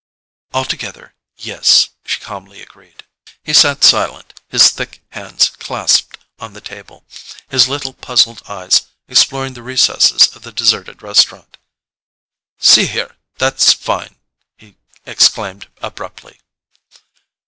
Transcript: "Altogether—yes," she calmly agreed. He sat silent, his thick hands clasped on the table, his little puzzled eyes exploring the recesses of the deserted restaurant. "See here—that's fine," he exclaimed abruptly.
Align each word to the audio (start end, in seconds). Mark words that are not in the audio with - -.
"Altogether—yes," 0.55 1.89
she 2.05 2.19
calmly 2.21 2.59
agreed. 2.59 3.03
He 3.43 3.53
sat 3.53 3.83
silent, 3.83 4.33
his 4.49 4.71
thick 4.71 5.03
hands 5.09 5.49
clasped 5.49 6.17
on 6.39 6.53
the 6.53 6.59
table, 6.59 7.05
his 7.49 7.67
little 7.69 7.93
puzzled 7.93 8.41
eyes 8.49 8.87
exploring 9.07 9.53
the 9.53 9.61
recesses 9.61 10.35
of 10.35 10.41
the 10.41 10.51
deserted 10.51 11.03
restaurant. 11.03 11.59
"See 12.57 12.87
here—that's 12.87 13.73
fine," 13.73 14.15
he 14.57 14.75
exclaimed 15.05 15.69
abruptly. 15.83 16.41